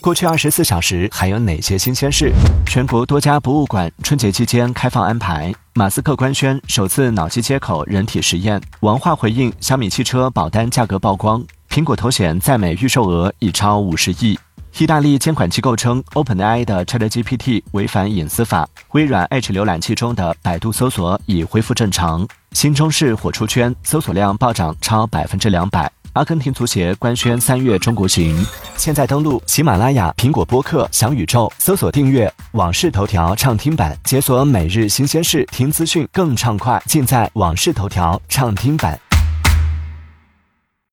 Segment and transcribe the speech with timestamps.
[0.00, 2.32] 过去二十四小时还有哪些新鲜事？
[2.64, 5.52] 全国多家博物馆春节期间开放安排。
[5.74, 8.60] 马斯克官宣首次脑机接口人体实验。
[8.80, 11.44] 王化回应小米汽车保单价格曝光。
[11.68, 14.38] 苹果头显在美预售额已超五十亿。
[14.78, 18.68] 意大利监管机构称，OpenAI 的 ChatGPT 违反隐私法。
[18.92, 22.26] 微软 Edge 浏览器中的百度搜索已恢复正常。
[22.52, 25.90] 新中式火出圈，搜索量暴涨超百分之两百。
[26.14, 28.44] 阿根廷足协官宣三月中国行。
[28.76, 38.98] 现在登录喜马拉雅、苹果播客、小宇宙，搜索订阅《往事头条》畅听版，解锁每日新鲜事，听资讯更畅快，尽在《往事头条》畅听版。